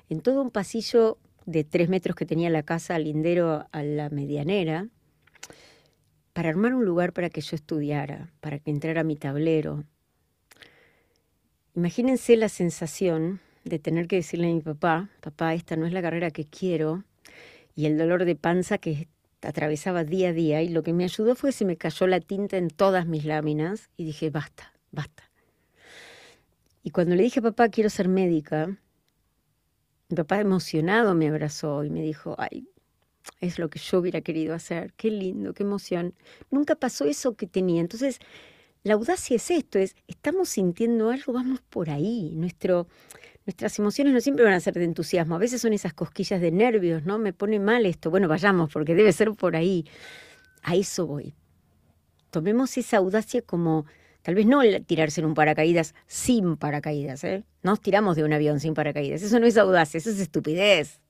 en 0.08 0.20
todo 0.20 0.42
un 0.42 0.50
pasillo 0.50 1.18
de 1.46 1.64
tres 1.64 1.88
metros 1.88 2.16
que 2.16 2.26
tenía 2.26 2.50
la 2.50 2.62
casa 2.62 2.98
lindero 2.98 3.66
a 3.70 3.82
la 3.82 4.08
medianera, 4.10 4.88
para 6.32 6.48
armar 6.48 6.74
un 6.74 6.84
lugar 6.84 7.12
para 7.12 7.30
que 7.30 7.40
yo 7.40 7.54
estudiara, 7.54 8.32
para 8.40 8.58
que 8.58 8.70
entrara 8.70 9.04
mi 9.04 9.14
tablero. 9.14 9.84
Imagínense 11.76 12.36
la 12.36 12.48
sensación 12.48 13.40
de 13.64 13.78
tener 13.78 14.06
que 14.06 14.16
decirle 14.16 14.50
a 14.50 14.54
mi 14.54 14.60
papá, 14.60 15.10
papá, 15.20 15.54
esta 15.54 15.76
no 15.76 15.86
es 15.86 15.92
la 15.92 16.02
carrera 16.02 16.30
que 16.30 16.44
quiero, 16.44 17.04
y 17.74 17.86
el 17.86 17.98
dolor 17.98 18.24
de 18.24 18.36
panza 18.36 18.78
que 18.78 19.08
atravesaba 19.42 20.04
día 20.04 20.30
a 20.30 20.32
día, 20.32 20.62
y 20.62 20.68
lo 20.68 20.82
que 20.82 20.92
me 20.92 21.04
ayudó 21.04 21.34
fue 21.34 21.50
que 21.50 21.56
se 21.56 21.64
me 21.64 21.76
cayó 21.76 22.06
la 22.06 22.20
tinta 22.20 22.56
en 22.56 22.68
todas 22.68 23.06
mis 23.06 23.24
láminas, 23.24 23.90
y 23.96 24.04
dije, 24.04 24.30
basta, 24.30 24.72
basta. 24.92 25.30
Y 26.82 26.90
cuando 26.90 27.14
le 27.16 27.22
dije, 27.22 27.40
papá, 27.42 27.68
quiero 27.70 27.90
ser 27.90 28.08
médica, 28.08 28.78
Mi 30.08 30.16
papá 30.16 30.40
emocionado 30.40 31.14
me 31.14 31.28
abrazó 31.28 31.84
y 31.84 31.90
me 31.90 32.02
dijo, 32.02 32.36
ay, 32.38 32.68
es 33.40 33.58
lo 33.58 33.70
que 33.70 33.78
yo 33.78 33.98
hubiera 33.98 34.20
querido 34.20 34.54
hacer, 34.54 34.92
qué 34.94 35.10
lindo, 35.10 35.54
qué 35.54 35.62
emoción. 35.62 36.14
Nunca 36.50 36.76
pasó 36.76 37.04
eso 37.06 37.34
que 37.36 37.46
tenía. 37.46 37.80
Entonces, 37.80 38.18
la 38.82 38.94
audacia 38.94 39.36
es 39.36 39.50
esto, 39.50 39.78
es, 39.78 39.96
estamos 40.08 40.50
sintiendo 40.50 41.10
algo, 41.10 41.32
vamos 41.32 41.60
por 41.62 41.90
ahí. 41.90 42.34
Nuestro, 42.36 42.86
nuestras 43.46 43.78
emociones 43.78 44.14
no 44.14 44.20
siempre 44.20 44.44
van 44.44 44.54
a 44.54 44.60
ser 44.60 44.74
de 44.74 44.84
entusiasmo, 44.84 45.34
a 45.34 45.38
veces 45.38 45.60
son 45.60 45.72
esas 45.72 45.92
cosquillas 45.92 46.40
de 46.40 46.50
nervios, 46.50 47.04
¿no? 47.04 47.18
Me 47.18 47.32
pone 47.32 47.58
mal 47.60 47.84
esto. 47.84 48.10
Bueno, 48.10 48.28
vayamos, 48.28 48.72
porque 48.72 48.94
debe 48.94 49.12
ser 49.12 49.32
por 49.32 49.54
ahí. 49.54 49.84
A 50.62 50.74
eso 50.76 51.06
voy. 51.06 51.34
Tomemos 52.30 52.76
esa 52.78 52.96
audacia 52.96 53.42
como, 53.42 53.84
tal 54.22 54.34
vez 54.34 54.46
no 54.46 54.60
tirarse 54.86 55.20
en 55.20 55.26
un 55.26 55.34
paracaídas 55.34 55.94
sin 56.06 56.56
paracaídas, 56.56 57.22
¿eh? 57.24 57.44
Nos 57.62 57.80
tiramos 57.80 58.16
de 58.16 58.24
un 58.24 58.32
avión 58.32 58.60
sin 58.60 58.74
paracaídas. 58.74 59.22
Eso 59.22 59.38
no 59.38 59.46
es 59.46 59.56
audacia, 59.58 59.98
eso 59.98 60.10
es 60.10 60.18
estupidez. 60.18 61.00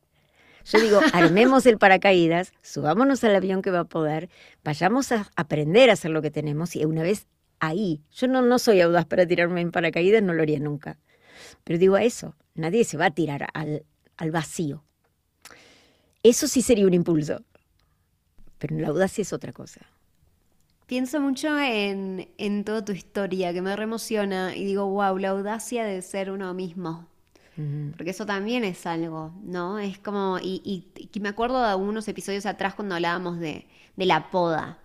Yo 0.65 0.81
digo, 0.81 1.01
armemos 1.13 1.67
el 1.67 1.79
paracaídas, 1.79 2.53
subámonos 2.63 3.23
al 3.23 3.37
avión 3.37 3.63
que 3.63 3.71
va 3.71 3.81
a 3.81 3.85
poder, 3.85 4.29
vayamos 4.65 5.13
a 5.13 5.31
aprender 5.37 5.91
a 5.91 5.93
hacer 5.93 6.11
lo 6.11 6.21
que 6.21 6.31
tenemos 6.31 6.75
y 6.75 6.85
una 6.85 7.03
vez 7.03 7.27
ahí, 7.61 8.03
yo 8.13 8.27
no, 8.27 8.43
no 8.43 8.59
soy 8.59 8.81
audaz 8.81 9.07
para 9.07 9.27
tirarme 9.27 9.61
en 9.61 9.71
paracaídas, 9.71 10.23
no 10.23 10.33
lo 10.33 10.43
haría 10.43 10.59
nunca. 10.59 10.99
Pero 11.65 11.79
digo 11.79 11.97
eso, 11.97 12.35
nadie 12.55 12.85
se 12.85 12.97
va 12.97 13.07
a 13.07 13.11
tirar 13.11 13.49
al, 13.55 13.85
al 14.17 14.31
vacío. 14.31 14.85
Eso 16.23 16.49
sí 16.49 16.63
sería 16.63 16.87
un 16.87 16.95
impulso. 16.95 17.43
Pero 18.59 18.79
la 18.79 18.89
audacia 18.89 19.23
es 19.23 19.33
otra 19.33 19.53
cosa. 19.53 19.81
Pienso 20.87 21.21
mucho 21.21 21.59
en, 21.59 22.29
en 22.39 22.65
toda 22.65 22.85
tu 22.85 22.93
historia, 22.93 23.53
que 23.53 23.63
me 23.63 23.75
reemociona, 23.75 24.55
y 24.55 24.65
digo, 24.65 24.87
wow, 24.87 25.17
la 25.19 25.31
audacia 25.31 25.85
de 25.85 26.03
ser 26.03 26.31
uno 26.31 26.53
mismo. 26.55 27.09
Porque 27.97 28.11
eso 28.11 28.27
también 28.27 28.65
es 28.65 28.85
algo, 28.85 29.33
¿no? 29.45 29.79
Es 29.79 30.01
como, 30.01 30.39
y, 30.43 30.91
y, 31.15 31.21
me 31.21 31.29
acuerdo 31.29 31.61
de 31.61 31.69
algunos 31.69 32.09
episodios 32.09 32.47
atrás 32.47 32.75
cuando 32.75 32.97
hablábamos 32.97 33.39
de, 33.39 33.69
de 33.95 34.07
la 34.07 34.29
poda, 34.33 34.79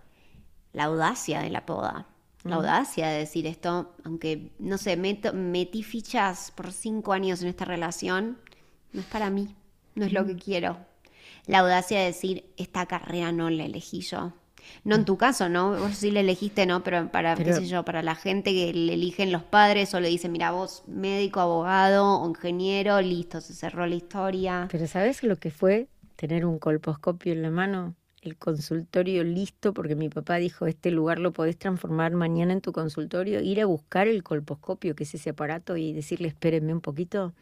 la 0.72 0.84
audacia 0.84 1.40
de 1.40 1.50
la 1.50 1.66
poda, 1.66 2.06
la 2.44 2.56
audacia 2.56 3.08
de 3.08 3.18
decir 3.18 3.46
esto, 3.46 3.94
aunque, 4.04 4.50
no 4.58 4.78
sé, 4.78 4.96
metí 4.96 5.82
fichas 5.82 6.52
por 6.52 6.72
cinco 6.72 7.12
años 7.12 7.42
en 7.42 7.48
esta 7.48 7.64
relación, 7.64 8.38
no 8.92 9.00
es 9.00 9.06
para 9.06 9.30
mí, 9.30 9.54
no 9.94 10.06
es 10.06 10.12
lo 10.12 10.24
que 10.24 10.36
quiero. 10.36 10.78
La 11.46 11.58
audacia 11.58 11.98
de 11.98 12.06
decir, 12.06 12.44
esta 12.56 12.86
carrera 12.86 13.32
no 13.32 13.50
la 13.50 13.64
elegí 13.64 14.00
yo, 14.00 14.32
no 14.84 14.94
en 14.94 15.04
tu 15.04 15.16
caso, 15.16 15.48
¿no? 15.48 15.76
Vos 15.76 15.96
sí 15.96 16.10
le 16.10 16.20
elegiste, 16.20 16.66
¿no? 16.66 16.82
Pero 16.82 17.10
para, 17.10 17.34
qué 17.34 17.52
sé 17.52 17.66
yo, 17.66 17.84
para 17.84 18.02
la 18.02 18.14
gente 18.14 18.52
que 18.52 18.72
le 18.72 18.94
eligen 18.94 19.32
los 19.32 19.42
padres 19.42 19.92
o 19.94 20.00
le 20.00 20.08
dicen, 20.08 20.32
mira, 20.32 20.50
vos 20.52 20.82
médico, 20.86 21.40
abogado 21.40 22.20
o 22.20 22.28
ingeniero, 22.28 23.00
listo, 23.00 23.40
se 23.40 23.54
cerró 23.54 23.86
la 23.86 23.94
historia. 23.94 24.68
Pero 24.70 24.86
¿sabes 24.86 25.22
lo 25.22 25.36
que 25.36 25.50
fue 25.50 25.88
tener 26.16 26.44
un 26.46 26.58
colposcopio 26.58 27.32
en 27.32 27.42
la 27.42 27.50
mano? 27.50 27.94
El 28.22 28.36
consultorio 28.36 29.24
listo, 29.24 29.72
porque 29.72 29.94
mi 29.96 30.10
papá 30.10 30.36
dijo, 30.36 30.66
este 30.66 30.90
lugar 30.90 31.18
lo 31.18 31.32
podés 31.32 31.56
transformar 31.56 32.12
mañana 32.12 32.52
en 32.52 32.60
tu 32.60 32.70
consultorio, 32.72 33.40
ir 33.40 33.62
a 33.62 33.66
buscar 33.66 34.08
el 34.08 34.22
colposcopio, 34.22 34.94
que 34.94 35.04
es 35.04 35.14
ese 35.14 35.30
aparato, 35.30 35.78
y 35.78 35.94
decirle, 35.94 36.28
espérenme 36.28 36.74
un 36.74 36.82
poquito. 36.82 37.32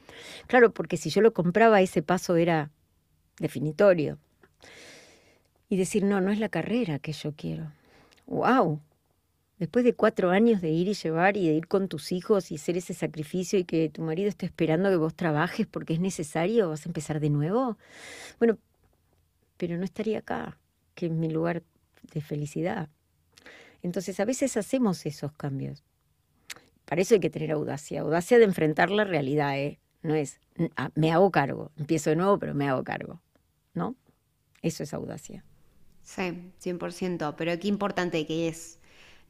Claro, 0.47 0.73
porque 0.73 0.97
si 0.97 1.11
yo 1.11 1.21
lo 1.21 1.33
compraba, 1.33 1.81
ese 1.81 2.03
paso 2.03 2.37
era 2.37 2.71
definitorio 3.41 4.19
y 5.69 5.77
decir, 5.77 6.05
no, 6.05 6.21
no 6.21 6.31
es 6.31 6.39
la 6.39 6.49
carrera 6.49 6.99
que 6.99 7.13
yo 7.13 7.33
quiero. 7.33 7.73
¡Wow! 8.27 8.81
Después 9.59 9.85
de 9.85 9.95
cuatro 9.95 10.31
años 10.31 10.61
de 10.61 10.71
ir 10.71 10.87
y 10.87 10.95
llevar 10.95 11.37
y 11.37 11.49
de 11.49 11.55
ir 11.55 11.67
con 11.67 11.89
tus 11.89 12.13
hijos 12.13 12.53
y 12.53 12.55
hacer 12.55 12.77
ese 12.77 12.95
sacrificio 12.95 13.59
y 13.59 13.65
que 13.65 13.89
tu 13.89 14.03
marido 14.03 14.29
esté 14.29 14.47
esperando 14.47 14.89
que 14.89 14.97
vos 14.97 15.15
trabajes 15.15 15.67
porque 15.67 15.95
es 15.95 16.01
necesario, 16.01 16.69
¿vas 16.69 16.87
a 16.87 16.89
empezar 16.89 17.19
de 17.19 17.31
nuevo? 17.31 17.77
Bueno, 18.39 18.59
pero 19.57 19.77
no 19.77 19.85
estaría 19.85 20.21
acá, 20.21 20.57
que 20.99 21.07
es 21.07 21.13
mi 21.13 21.31
lugar 21.31 21.63
de 22.13 22.21
felicidad. 22.21 22.89
Entonces 23.83 24.19
a 24.19 24.25
veces 24.25 24.57
hacemos 24.57 25.07
esos 25.07 25.33
cambios. 25.33 25.85
Para 26.85 27.03
eso 27.03 27.15
hay 27.15 27.21
que 27.21 27.31
tener 27.31 27.53
audacia, 27.53 28.01
audacia 28.01 28.37
de 28.37 28.45
enfrentar 28.45 28.91
la 28.91 29.05
realidad, 29.05 29.57
¿eh? 29.57 29.79
No 30.03 30.17
es, 30.17 30.41
ah, 30.77 30.91
me 30.97 31.13
hago 31.13 31.31
cargo, 31.31 31.71
empiezo 31.77 32.11
de 32.11 32.17
nuevo, 32.17 32.37
pero 32.41 32.53
me 32.53 32.69
hago 32.69 32.83
cargo, 32.83 33.23
¿no? 33.75 33.95
Eso 34.61 34.83
es 34.83 34.93
audacia. 34.93 35.45
Sí, 36.03 36.53
100%, 36.61 37.37
pero 37.37 37.57
qué 37.61 37.69
importante 37.69 38.27
que 38.27 38.49
es, 38.49 38.81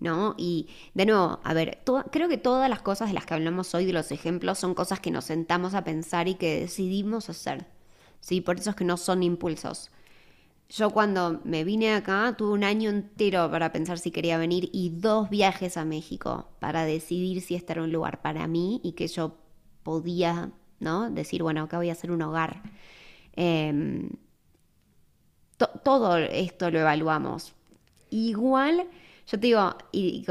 ¿no? 0.00 0.34
Y 0.38 0.68
de 0.94 1.04
nuevo, 1.04 1.38
a 1.44 1.52
ver, 1.52 1.82
creo 2.10 2.30
que 2.30 2.38
todas 2.38 2.70
las 2.70 2.80
cosas 2.80 3.08
de 3.08 3.14
las 3.14 3.26
que 3.26 3.34
hablamos 3.34 3.74
hoy, 3.74 3.84
de 3.84 3.92
los 3.92 4.10
ejemplos, 4.10 4.58
son 4.58 4.72
cosas 4.72 5.00
que 5.00 5.10
nos 5.10 5.26
sentamos 5.26 5.74
a 5.74 5.84
pensar 5.84 6.28
y 6.28 6.36
que 6.36 6.60
decidimos 6.60 7.28
hacer, 7.28 7.66
¿sí? 8.20 8.40
Por 8.40 8.58
eso 8.58 8.70
es 8.70 8.76
que 8.76 8.84
no 8.84 8.96
son 8.96 9.22
impulsos. 9.22 9.90
Yo 10.68 10.90
cuando 10.90 11.40
me 11.44 11.64
vine 11.64 11.94
acá 11.94 12.34
tuve 12.36 12.52
un 12.52 12.62
año 12.62 12.90
entero 12.90 13.50
para 13.50 13.72
pensar 13.72 13.98
si 13.98 14.10
quería 14.10 14.36
venir 14.36 14.68
y 14.72 14.90
dos 14.90 15.30
viajes 15.30 15.78
a 15.78 15.84
México 15.86 16.48
para 16.60 16.84
decidir 16.84 17.40
si 17.40 17.54
este 17.54 17.72
era 17.72 17.82
un 17.82 17.92
lugar 17.92 18.20
para 18.20 18.46
mí 18.46 18.80
y 18.84 18.92
que 18.92 19.08
yo 19.08 19.38
podía, 19.82 20.52
¿no? 20.78 21.10
Decir, 21.10 21.42
bueno, 21.42 21.62
acá 21.62 21.78
voy 21.78 21.88
a 21.88 21.92
hacer 21.92 22.10
un 22.10 22.20
hogar. 22.20 22.62
Eh, 23.34 24.10
todo 25.82 26.16
esto 26.18 26.70
lo 26.70 26.80
evaluamos. 26.80 27.54
Igual, 28.10 28.86
yo 29.26 29.40
te 29.40 29.46
digo, 29.46 29.74
y, 29.92 30.24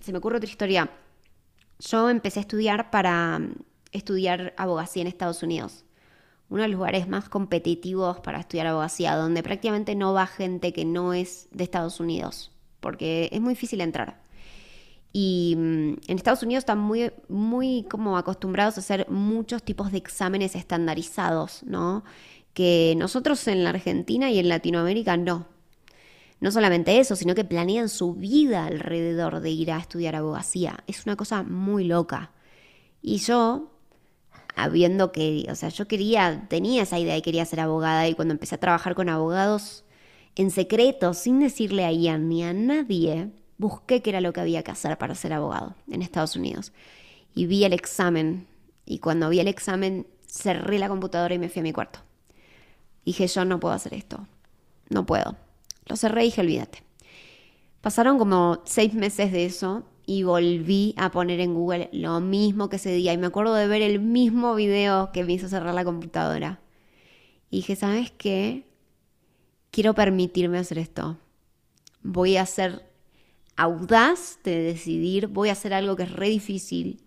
se 0.00 0.12
me 0.12 0.18
ocurre 0.18 0.36
otra 0.36 0.50
historia. 0.50 0.90
Yo 1.78 2.10
empecé 2.10 2.40
a 2.40 2.42
estudiar 2.42 2.90
para 2.90 3.40
estudiar 3.92 4.54
abogacía 4.56 5.02
en 5.02 5.08
Estados 5.08 5.42
Unidos. 5.42 5.84
Uno 6.50 6.62
de 6.62 6.68
los 6.68 6.76
lugares 6.76 7.08
más 7.08 7.28
competitivos 7.28 8.20
para 8.20 8.40
estudiar 8.40 8.66
abogacía, 8.66 9.16
donde 9.16 9.42
prácticamente 9.42 9.94
no 9.94 10.12
va 10.12 10.26
gente 10.26 10.72
que 10.72 10.84
no 10.84 11.14
es 11.14 11.48
de 11.52 11.64
Estados 11.64 12.00
Unidos, 12.00 12.52
porque 12.80 13.28
es 13.32 13.40
muy 13.40 13.54
difícil 13.54 13.80
entrar. 13.80 14.20
Y 15.12 15.54
mm, 15.56 15.92
en 16.08 16.16
Estados 16.16 16.42
Unidos 16.42 16.62
están 16.62 16.78
muy, 16.78 17.12
muy 17.28 17.84
como 17.90 18.18
acostumbrados 18.18 18.76
a 18.76 18.80
hacer 18.80 19.08
muchos 19.08 19.62
tipos 19.62 19.90
de 19.90 19.98
exámenes 19.98 20.54
estandarizados, 20.54 21.62
¿no? 21.64 22.04
que 22.54 22.94
nosotros 22.96 23.46
en 23.48 23.64
la 23.64 23.70
Argentina 23.70 24.30
y 24.30 24.38
en 24.38 24.48
Latinoamérica 24.48 25.16
no. 25.16 25.46
No 26.40 26.50
solamente 26.50 26.98
eso, 26.98 27.16
sino 27.16 27.34
que 27.34 27.44
planean 27.44 27.88
su 27.88 28.14
vida 28.14 28.66
alrededor 28.66 29.40
de 29.40 29.50
ir 29.50 29.72
a 29.72 29.78
estudiar 29.78 30.16
abogacía. 30.16 30.82
Es 30.86 31.04
una 31.04 31.16
cosa 31.16 31.42
muy 31.42 31.84
loca. 31.84 32.32
Y 33.02 33.18
yo, 33.18 33.70
habiendo 34.56 35.12
que, 35.12 35.46
o 35.50 35.54
sea, 35.54 35.68
yo 35.68 35.86
quería, 35.88 36.46
tenía 36.48 36.82
esa 36.82 36.98
idea 36.98 37.16
y 37.16 37.22
quería 37.22 37.44
ser 37.44 37.60
abogada 37.60 38.08
y 38.08 38.14
cuando 38.14 38.32
empecé 38.32 38.56
a 38.56 38.60
trabajar 38.60 38.94
con 38.94 39.08
abogados 39.08 39.84
en 40.36 40.50
secreto, 40.50 41.14
sin 41.14 41.40
decirle 41.40 41.84
a 41.84 41.92
Ian 41.92 42.28
ni 42.28 42.44
a 42.44 42.52
nadie, 42.52 43.30
busqué 43.58 44.00
qué 44.00 44.10
era 44.10 44.20
lo 44.20 44.32
que 44.32 44.40
había 44.40 44.62
que 44.62 44.70
hacer 44.70 44.96
para 44.96 45.14
ser 45.14 45.32
abogado 45.32 45.74
en 45.90 46.02
Estados 46.02 46.36
Unidos. 46.36 46.72
Y 47.34 47.46
vi 47.46 47.64
el 47.64 47.72
examen. 47.72 48.46
Y 48.86 48.98
cuando 48.98 49.28
vi 49.28 49.40
el 49.40 49.48
examen, 49.48 50.06
cerré 50.26 50.78
la 50.78 50.88
computadora 50.88 51.34
y 51.34 51.38
me 51.38 51.48
fui 51.48 51.60
a 51.60 51.62
mi 51.62 51.72
cuarto. 51.72 52.00
Dije, 53.04 53.26
yo 53.26 53.44
no 53.44 53.60
puedo 53.60 53.74
hacer 53.74 53.94
esto. 53.94 54.26
No 54.88 55.04
puedo. 55.04 55.36
Lo 55.86 55.96
cerré 55.96 56.22
y 56.22 56.26
dije, 56.26 56.40
olvídate. 56.40 56.82
Pasaron 57.80 58.18
como 58.18 58.62
seis 58.64 58.94
meses 58.94 59.32
de 59.32 59.46
eso 59.46 59.84
y 60.10 60.24
volví 60.24 60.92
a 60.96 61.12
poner 61.12 61.38
en 61.38 61.54
Google 61.54 61.88
lo 61.92 62.18
mismo 62.18 62.68
que 62.68 62.76
ese 62.76 62.92
día. 62.92 63.12
Y 63.12 63.18
me 63.18 63.28
acuerdo 63.28 63.54
de 63.54 63.68
ver 63.68 63.80
el 63.80 64.00
mismo 64.00 64.56
video 64.56 65.12
que 65.12 65.22
me 65.22 65.34
hizo 65.34 65.48
cerrar 65.48 65.72
la 65.72 65.84
computadora. 65.84 66.60
Y 67.48 67.58
dije, 67.58 67.76
¿sabes 67.76 68.10
qué? 68.10 68.66
Quiero 69.70 69.94
permitirme 69.94 70.58
hacer 70.58 70.78
esto. 70.78 71.16
Voy 72.02 72.38
a 72.38 72.44
ser 72.44 72.90
audaz 73.54 74.40
de 74.42 74.60
decidir, 74.60 75.28
voy 75.28 75.48
a 75.48 75.52
hacer 75.52 75.72
algo 75.72 75.94
que 75.94 76.02
es 76.02 76.12
re 76.12 76.28
difícil 76.28 77.04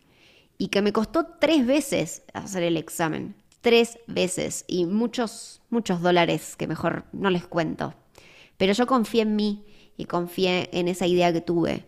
y 0.57 0.69
que 0.69 0.81
me 0.81 0.93
costó 0.93 1.25
tres 1.41 1.67
veces 1.67 2.24
hacer 2.33 2.63
el 2.63 2.77
examen 2.77 3.36
tres 3.60 3.98
veces 4.07 4.65
y 4.67 4.86
muchos, 4.86 5.62
muchos 5.69 6.01
dólares 6.01 6.55
que 6.57 6.67
mejor 6.67 7.05
no 7.12 7.29
les 7.29 7.48
cuento. 7.48 7.95
Pero 8.57 8.72
yo 8.74 8.86
confié 8.88 9.24
en 9.24 9.36
mí 9.36 9.65
y 9.98 10.05
confié 10.05 10.69
en 10.74 10.89
esa 10.89 11.07
idea 11.07 11.31
que 11.31 11.41
tuve. 11.41 11.86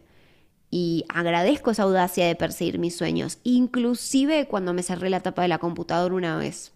Y 0.69 1.05
agradezco 1.09 1.71
esa 1.71 1.83
audacia 1.83 2.25
de 2.25 2.35
perseguir 2.35 2.79
mis 2.79 2.95
sueños, 2.95 3.39
inclusive 3.43 4.47
cuando 4.47 4.73
me 4.73 4.83
cerré 4.83 5.09
la 5.09 5.21
tapa 5.21 5.43
de 5.43 5.47
la 5.47 5.59
computadora 5.59 6.15
una 6.15 6.37
vez. 6.37 6.73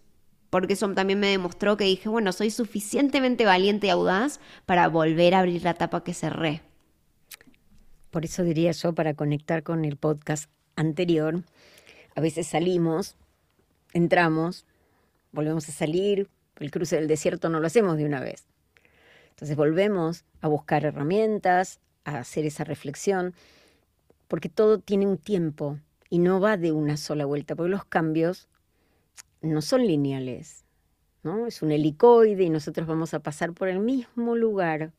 Porque 0.48 0.72
eso 0.72 0.88
también 0.94 1.20
me 1.20 1.28
demostró 1.28 1.76
que 1.76 1.84
dije, 1.84 2.08
bueno, 2.08 2.32
soy 2.32 2.50
suficientemente 2.50 3.44
valiente 3.44 3.86
y 3.86 3.90
audaz 3.90 4.40
para 4.66 4.88
volver 4.88 5.34
a 5.34 5.40
abrir 5.40 5.62
la 5.62 5.74
tapa 5.74 6.02
que 6.02 6.14
cerré. 6.14 6.62
Por 8.10 8.24
eso 8.24 8.42
diría 8.42 8.72
yo, 8.72 8.92
para 8.92 9.14
conectar 9.14 9.62
con 9.62 9.84
el 9.84 9.96
podcast 9.96 10.50
anterior, 10.74 11.44
a 12.16 12.20
veces 12.20 12.48
salimos, 12.48 13.16
entramos, 13.92 14.66
volvemos 15.30 15.68
a 15.68 15.72
salir, 15.72 16.28
el 16.58 16.70
cruce 16.70 16.96
del 16.96 17.06
desierto 17.06 17.48
no 17.48 17.60
lo 17.60 17.66
hacemos 17.68 17.96
de 17.96 18.04
una 18.04 18.20
vez. 18.20 18.46
Entonces 19.30 19.56
volvemos 19.56 20.24
a 20.40 20.48
buscar 20.48 20.84
herramientas, 20.84 21.80
a 22.04 22.18
hacer 22.18 22.44
esa 22.44 22.64
reflexión, 22.64 23.34
porque 24.30 24.48
todo 24.48 24.78
tiene 24.78 25.08
un 25.08 25.18
tiempo 25.18 25.80
y 26.08 26.20
no 26.20 26.38
va 26.38 26.56
de 26.56 26.70
una 26.70 26.96
sola 26.96 27.24
vuelta, 27.24 27.56
porque 27.56 27.70
los 27.70 27.84
cambios 27.84 28.48
no 29.42 29.60
son 29.60 29.84
lineales, 29.84 30.64
¿no? 31.24 31.48
Es 31.48 31.62
un 31.62 31.72
helicoide 31.72 32.44
y 32.44 32.48
nosotros 32.48 32.86
vamos 32.86 33.12
a 33.12 33.18
pasar 33.18 33.52
por 33.52 33.66
el 33.66 33.80
mismo 33.80 34.36
lugar 34.36 34.92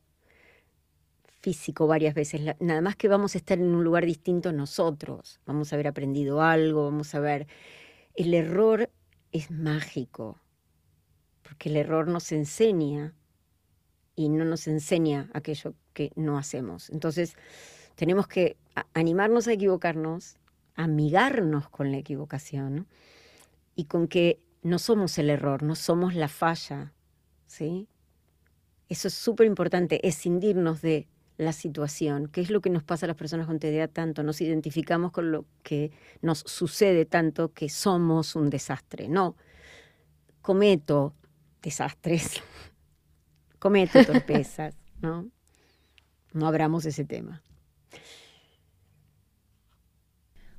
físico 1.40 1.86
varias 1.86 2.14
veces, 2.14 2.42
nada 2.60 2.82
más 2.82 2.94
que 2.94 3.08
vamos 3.08 3.34
a 3.34 3.38
estar 3.38 3.58
en 3.58 3.74
un 3.74 3.82
lugar 3.82 4.04
distinto 4.04 4.52
nosotros, 4.52 5.40
vamos 5.46 5.72
a 5.72 5.76
haber 5.76 5.88
aprendido 5.88 6.42
algo, 6.42 6.84
vamos 6.84 7.14
a 7.14 7.20
ver, 7.20 7.46
el 8.14 8.34
error 8.34 8.90
es 9.32 9.50
mágico, 9.50 10.38
porque 11.42 11.70
el 11.70 11.78
error 11.78 12.06
nos 12.06 12.32
enseña 12.32 13.14
y 14.14 14.28
no 14.28 14.44
nos 14.44 14.66
enseña 14.66 15.30
aquello 15.32 15.74
que 15.94 16.12
no 16.16 16.36
hacemos. 16.36 16.90
Entonces, 16.90 17.34
tenemos 18.02 18.26
que 18.26 18.56
animarnos 18.94 19.46
a 19.46 19.52
equivocarnos, 19.52 20.34
amigarnos 20.74 21.68
con 21.68 21.92
la 21.92 21.98
equivocación 21.98 22.88
y 23.76 23.84
con 23.84 24.08
que 24.08 24.40
no 24.64 24.80
somos 24.80 25.18
el 25.18 25.30
error, 25.30 25.62
no 25.62 25.76
somos 25.76 26.16
la 26.16 26.26
falla, 26.26 26.92
¿sí? 27.46 27.86
Eso 28.88 29.06
es 29.06 29.14
súper 29.14 29.46
importante, 29.46 30.04
escindirnos 30.04 30.82
de 30.82 31.06
la 31.36 31.52
situación, 31.52 32.26
qué 32.26 32.40
es 32.40 32.50
lo 32.50 32.60
que 32.60 32.70
nos 32.70 32.82
pasa 32.82 33.06
a 33.06 33.08
las 33.08 33.16
personas 33.16 33.46
con 33.46 33.60
TDA 33.60 33.86
tanto, 33.86 34.24
nos 34.24 34.40
identificamos 34.40 35.12
con 35.12 35.30
lo 35.30 35.44
que 35.62 35.92
nos 36.22 36.40
sucede 36.40 37.04
tanto 37.04 37.52
que 37.52 37.68
somos 37.68 38.34
un 38.34 38.50
desastre. 38.50 39.08
No, 39.08 39.36
cometo 40.40 41.14
desastres, 41.62 42.42
cometo 43.60 44.04
torpezas, 44.04 44.74
¿no? 45.00 45.30
No 46.32 46.48
abramos 46.48 46.84
ese 46.84 47.04
tema. 47.04 47.44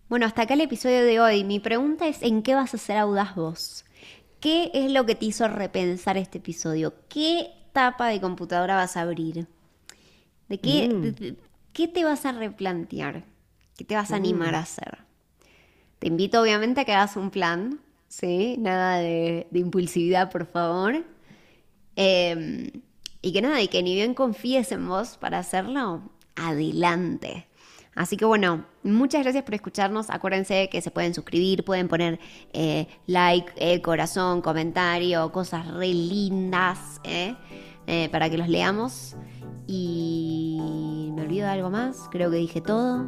Bueno, 0.10 0.26
hasta 0.26 0.44
acá 0.44 0.54
el 0.54 0.62
episodio 0.62 1.04
de 1.04 1.20
hoy. 1.20 1.44
Mi 1.44 1.60
pregunta 1.60 2.08
es, 2.08 2.22
¿en 2.22 2.44
qué 2.44 2.54
vas 2.54 2.74
a 2.74 2.78
ser 2.78 2.98
audaz 2.98 3.36
vos? 3.36 3.86
¿Qué 4.40 4.70
es 4.74 4.92
lo 4.92 5.06
que 5.06 5.16
te 5.16 5.26
hizo 5.26 5.48
repensar 5.48 6.18
este 6.18 6.38
episodio? 6.38 6.94
¿Qué 7.10 7.50
tapa 7.72 8.10
de 8.10 8.22
computadora 8.22 8.76
vas 8.76 8.96
a 8.96 9.02
abrir? 9.02 9.48
¿De 10.50 10.60
qué, 10.60 10.90
mm. 10.90 11.36
qué 11.74 11.88
te 11.88 12.04
vas 12.04 12.26
a 12.26 12.32
replantear? 12.32 13.26
¿Qué 13.76 13.86
te 13.86 13.96
vas 13.96 14.12
a 14.12 14.18
animar 14.18 14.54
a 14.54 14.60
mm. 14.60 14.64
hacer? 14.64 14.98
Te 16.00 16.10
invito 16.10 16.42
obviamente 16.42 16.82
a 16.82 16.86
que 16.86 16.94
hagas 16.94 17.16
un 17.16 17.32
plan, 17.32 17.80
¿sí? 18.10 18.58
Nada 18.60 18.98
de, 18.98 19.48
impulsividad, 19.54 20.30
por 20.30 20.46
favor. 20.46 21.04
Em, 21.96 22.70
y 23.22 23.34
que 23.34 23.42
nada, 23.42 23.62
y 23.62 23.68
que 23.68 23.82
ni 23.82 23.96
bien 23.96 24.14
confíes 24.14 24.72
en 24.74 24.88
vos 24.88 25.18
para 25.18 25.40
hacerlo, 25.40 26.02
adelante. 26.36 27.48
Así 27.96 28.18
que 28.18 28.26
bueno, 28.26 28.66
muchas 28.84 29.22
gracias 29.22 29.44
por 29.44 29.54
escucharnos. 29.54 30.10
Acuérdense 30.10 30.70
que 30.70 30.82
se 30.82 30.90
pueden 30.90 31.14
suscribir, 31.14 31.64
pueden 31.64 31.88
poner 31.88 32.20
eh, 32.52 32.88
like, 33.06 33.52
eh, 33.58 33.82
corazón, 33.82 34.42
comentario, 34.42 35.32
cosas 35.32 35.68
re 35.68 35.94
lindas 35.94 37.00
eh, 37.04 37.36
para 38.12 38.30
que 38.30 38.38
los 38.38 38.50
leamos. 38.50 39.16
Y 39.68 41.12
me 41.16 41.22
olvido 41.22 41.46
de 41.46 41.52
algo 41.52 41.70
más, 41.70 42.08
creo 42.12 42.32
que 42.32 42.38
dije 42.38 42.62
todo. 42.62 43.08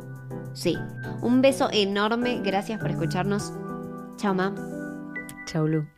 Sí, 0.54 0.78
un 1.22 1.42
beso 1.42 1.70
enorme, 1.72 2.42
gracias 2.44 2.80
por 2.80 2.92
escucharnos. 2.92 3.52
Chao, 4.18 4.34
ma. 4.34 4.54
Chao, 5.48 5.68
Lu. 5.68 5.95